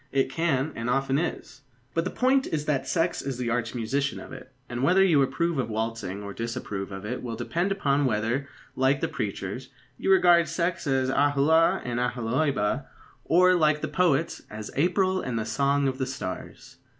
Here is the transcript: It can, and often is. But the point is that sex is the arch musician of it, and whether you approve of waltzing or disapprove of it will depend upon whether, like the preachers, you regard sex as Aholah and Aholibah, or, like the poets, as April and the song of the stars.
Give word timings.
It 0.11 0.31
can, 0.31 0.73
and 0.75 0.89
often 0.89 1.19
is. 1.19 1.61
But 1.93 2.05
the 2.05 2.09
point 2.09 2.47
is 2.47 2.65
that 2.65 2.87
sex 2.87 3.21
is 3.21 3.37
the 3.37 3.51
arch 3.51 3.75
musician 3.75 4.19
of 4.19 4.33
it, 4.33 4.51
and 4.67 4.81
whether 4.81 5.05
you 5.05 5.21
approve 5.21 5.59
of 5.59 5.69
waltzing 5.69 6.23
or 6.23 6.33
disapprove 6.33 6.91
of 6.91 7.05
it 7.05 7.21
will 7.21 7.35
depend 7.35 7.71
upon 7.71 8.05
whether, 8.05 8.49
like 8.75 9.01
the 9.01 9.07
preachers, 9.07 9.69
you 9.99 10.09
regard 10.11 10.47
sex 10.47 10.87
as 10.87 11.11
Aholah 11.11 11.83
and 11.85 11.99
Aholibah, 11.99 12.87
or, 13.25 13.53
like 13.53 13.81
the 13.81 13.87
poets, 13.87 14.41
as 14.49 14.71
April 14.75 15.21
and 15.21 15.37
the 15.37 15.45
song 15.45 15.87
of 15.87 15.99
the 15.99 16.07
stars. 16.07 16.77